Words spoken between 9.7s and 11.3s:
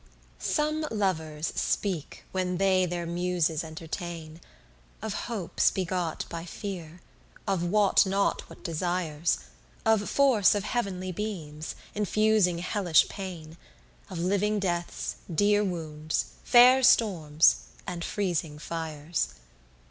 Of force of heav'nly